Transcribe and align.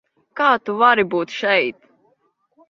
Kā 0.39 0.47
tu 0.69 0.75
vari 0.79 1.05
būt 1.11 1.35
šeit? 1.43 1.79